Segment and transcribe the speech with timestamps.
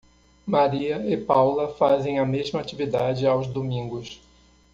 [0.47, 4.19] Maria e Paula fazem a mesma atividade aos domingos.